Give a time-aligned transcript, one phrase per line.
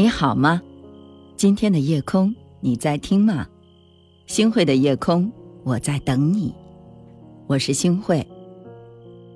[0.00, 0.62] 你好吗？
[1.36, 3.46] 今天的夜空，你在听吗？
[4.24, 5.30] 星慧的夜空，
[5.62, 6.54] 我在等你。
[7.46, 8.26] 我是星慧。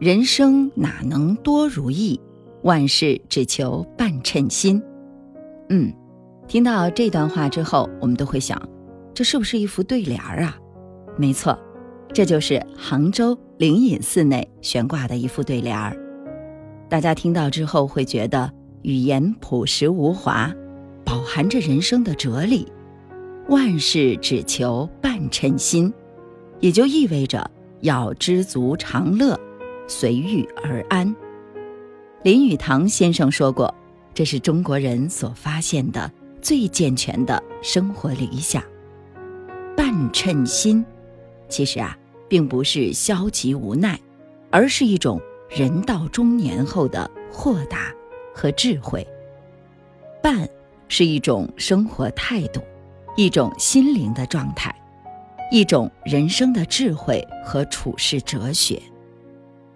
[0.00, 2.20] 人生哪能多如意，
[2.64, 4.82] 万事只求半称心。
[5.68, 5.94] 嗯，
[6.48, 8.60] 听到这段话之后，我们都会想，
[9.14, 10.58] 这是不是一副对联儿啊？
[11.16, 11.56] 没错，
[12.12, 15.96] 这就是杭州灵隐寺内悬挂的一副对联儿。
[16.88, 18.57] 大家听到之后会觉得。
[18.82, 20.52] 语言朴实无华，
[21.04, 22.66] 饱含着人生的哲理。
[23.48, 25.92] 万事只求半称心，
[26.60, 27.50] 也就意味着
[27.80, 29.38] 要知足常乐，
[29.86, 31.14] 随遇而安。
[32.22, 33.74] 林语堂先生说过，
[34.12, 36.10] 这是中国人所发现的
[36.42, 38.62] 最健全的生活理想。
[39.74, 40.84] 半称心，
[41.48, 41.96] 其实啊，
[42.28, 43.98] 并不是消极无奈，
[44.50, 47.94] 而是一种人到中年后的豁达。
[48.38, 49.04] 和智慧，
[50.22, 50.48] 伴
[50.86, 52.60] 是一种生活态度，
[53.16, 54.72] 一种心灵的状态，
[55.50, 58.80] 一种人生的智慧和处世哲学。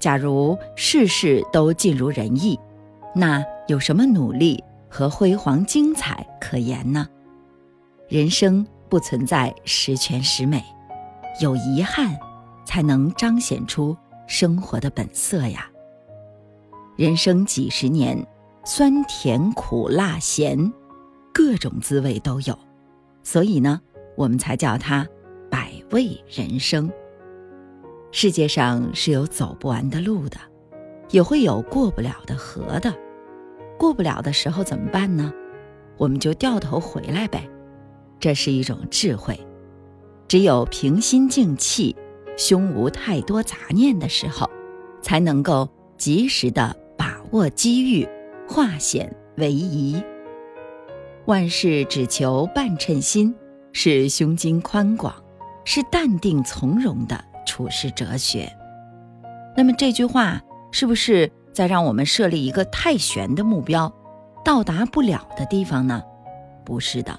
[0.00, 2.58] 假如事事都尽如人意，
[3.14, 7.06] 那有什么努力和辉煌精彩可言呢？
[8.08, 10.60] 人生不存在十全十美，
[11.40, 12.18] 有遗憾，
[12.64, 15.70] 才能彰显出生活的本色呀。
[16.96, 18.26] 人生几十年。
[18.64, 20.72] 酸甜苦辣咸，
[21.32, 22.58] 各种滋味都有，
[23.22, 23.80] 所以呢，
[24.16, 25.06] 我们才叫它
[25.50, 26.90] 百味人生。
[28.10, 30.38] 世界上是有走不完的路的，
[31.10, 32.94] 也会有过不了的河的。
[33.78, 35.32] 过不了的时候怎么办呢？
[35.96, 37.48] 我们就掉头回来呗。
[38.20, 39.38] 这是一种智慧。
[40.26, 41.96] 只有平心静气、
[42.36, 44.50] 胸无太多杂念的时候，
[45.00, 48.06] 才能够及时的把握机遇。
[48.48, 50.02] 化险为夷，
[51.26, 53.34] 万事只求半称心，
[53.72, 55.14] 是胸襟宽广，
[55.64, 58.50] 是淡定从容的处世哲学。
[59.54, 60.40] 那么这句话
[60.72, 63.92] 是不是在让我们设立一个太悬的目标，
[64.42, 66.02] 到达不了的地方呢？
[66.64, 67.18] 不是的，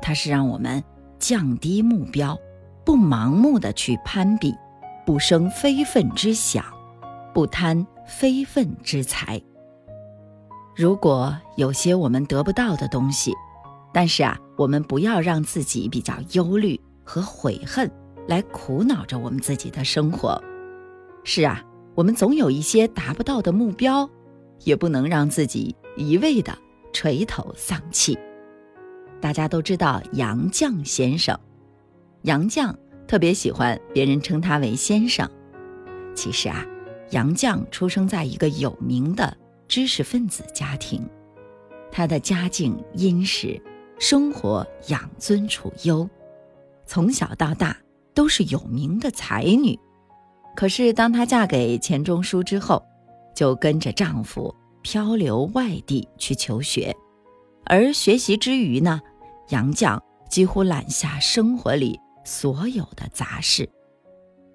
[0.00, 0.82] 它是让我们
[1.18, 2.38] 降低目标，
[2.86, 4.54] 不盲目的去攀比，
[5.04, 6.64] 不生非分之想，
[7.34, 9.40] 不贪非分之财。
[10.76, 13.32] 如果有些我们得不到的东西，
[13.92, 17.88] 但是啊，我们不要让自己比较忧虑和悔恨
[18.26, 20.42] 来苦恼着我们自己的生活。
[21.22, 21.62] 是啊，
[21.94, 24.10] 我们总有一些达不到的目标，
[24.64, 26.58] 也不能让自己一味的
[26.92, 28.18] 垂头丧气。
[29.20, 31.38] 大家都知道杨绛先生，
[32.22, 32.74] 杨绛
[33.06, 35.30] 特别喜欢别人称他为先生。
[36.16, 36.66] 其实啊，
[37.10, 39.36] 杨绛出生在一个有名的。
[39.66, 41.08] 知识分子家庭，
[41.90, 43.60] 她的家境殷实，
[43.98, 46.08] 生活养尊处优，
[46.86, 47.76] 从小到大
[48.14, 49.78] 都是有名的才女。
[50.54, 52.84] 可是，当她嫁给钱钟书之后，
[53.34, 56.94] 就跟着丈夫漂流外地去求学。
[57.64, 59.00] 而学习之余呢，
[59.48, 59.98] 杨绛
[60.28, 63.68] 几乎揽下生活里所有的杂事，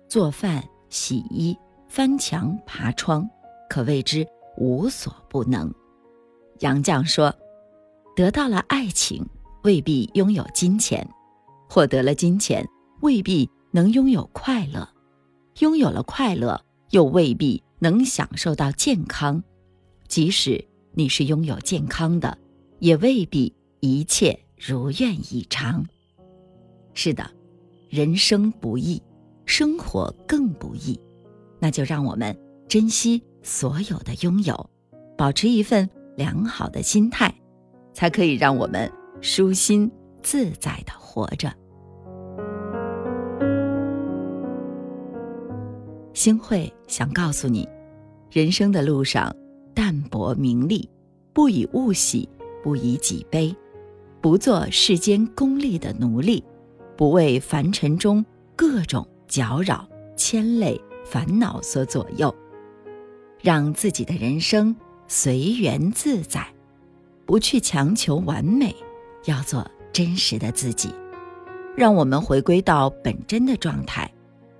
[0.07, 3.27] 做饭、洗衣、翻墙、爬窗，
[3.69, 4.25] 可谓之。
[4.59, 5.73] 无所不能，
[6.59, 7.33] 杨绛说
[8.15, 9.25] ：“得到了爱情，
[9.63, 11.01] 未必拥有金钱；
[11.69, 12.67] 获得了金钱，
[13.01, 14.85] 未必能拥有快乐；
[15.59, 16.61] 拥有了快乐，
[16.91, 19.41] 又未必能享受到健康。
[20.09, 22.37] 即使你是拥有健康的，
[22.79, 25.85] 也未必一切如愿以偿。
[26.93, 27.31] 是的，
[27.87, 29.01] 人生不易，
[29.45, 30.99] 生活更不易，
[31.59, 32.37] 那就让我们
[32.69, 34.69] 珍惜。”所有的拥有，
[35.17, 37.33] 保持一份良好的心态，
[37.93, 38.91] 才可以让我们
[39.21, 39.89] 舒心
[40.21, 41.51] 自在的活着。
[46.13, 47.67] 星慧想告诉你，
[48.29, 49.33] 人生的路上，
[49.73, 50.87] 淡泊名利，
[51.31, 52.27] 不以物喜，
[52.61, 53.55] 不以己悲，
[54.19, 56.43] 不做世间功利的奴隶，
[56.97, 58.23] 不为凡尘中
[58.57, 59.87] 各种搅扰、
[60.17, 62.35] 牵累、烦恼所左右。
[63.41, 64.75] 让自己的人生
[65.07, 66.45] 随缘自在，
[67.25, 68.75] 不去强求完美，
[69.25, 70.93] 要做真实的自己。
[71.75, 74.11] 让我们回归到本真的状态，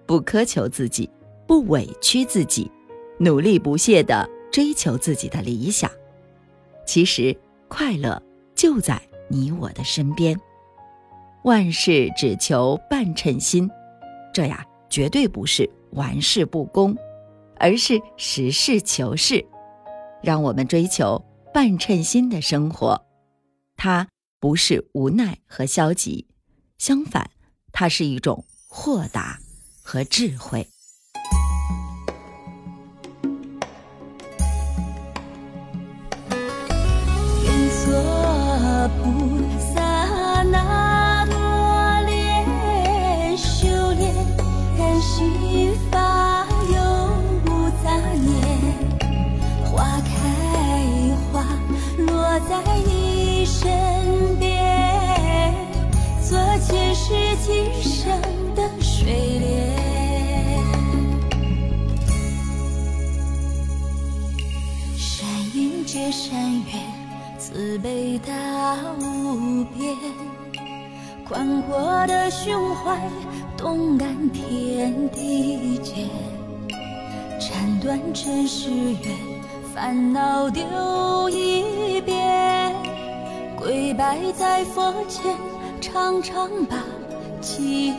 [0.06, 1.10] 不苛求自己，
[1.46, 2.72] 不委屈自己，
[3.18, 5.92] 努力不懈地追求自己的理想。
[6.86, 7.36] 其实
[7.68, 8.22] 快乐
[8.56, 10.40] 就在你我的身边。
[11.44, 13.70] 万事只求半称心，
[14.34, 16.96] 这呀绝对不是玩世不恭。
[17.60, 19.46] 而是实事求是，
[20.24, 21.24] 让我们追求
[21.54, 23.06] 半称心的生活，
[23.76, 24.08] 它
[24.40, 26.28] 不是无奈和消极，
[26.78, 27.30] 相反，
[27.72, 29.40] 它是一种豁达
[29.84, 30.68] 和智慧。
[66.12, 66.74] 山岳，
[67.38, 68.34] 慈悲大
[69.00, 69.96] 无边，
[71.28, 73.00] 宽阔的胸怀，
[73.56, 76.10] 动感天地间。
[77.40, 79.18] 斩断尘世缘，
[79.74, 80.64] 烦恼丢
[81.30, 82.74] 一边，
[83.58, 85.36] 跪拜在佛前，
[85.80, 86.78] 常常把
[87.40, 87.94] 经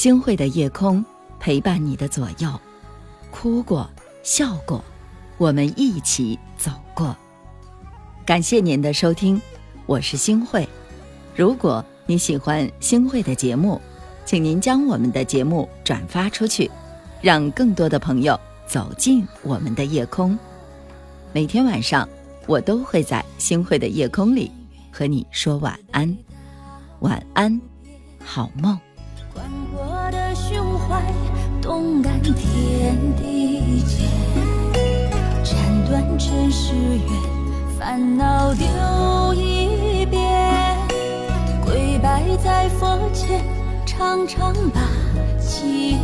[0.00, 1.04] 星慧的夜空
[1.38, 2.50] 陪伴你的左右，
[3.30, 3.86] 哭过，
[4.22, 4.82] 笑过，
[5.36, 7.14] 我们一起走过。
[8.24, 9.38] 感谢您的收听，
[9.84, 10.66] 我是星慧。
[11.36, 13.78] 如果你喜欢星慧的节目，
[14.24, 16.70] 请您将我们的节目转发出去，
[17.20, 20.38] 让更多的朋友走进我们的夜空。
[21.30, 22.08] 每天晚上，
[22.46, 24.50] 我都会在星慧的夜空里
[24.90, 26.16] 和你说晚安，
[27.00, 27.60] 晚安，
[28.24, 28.80] 好梦。
[30.52, 31.00] 胸怀
[31.62, 32.34] 动感天
[33.14, 34.10] 地间，
[35.44, 35.54] 斩
[35.86, 37.06] 断尘世缘，
[37.78, 38.66] 烦恼丢
[39.34, 40.76] 一边，
[41.64, 43.44] 跪拜在佛前，
[43.86, 44.80] 常常把
[45.38, 45.96] 经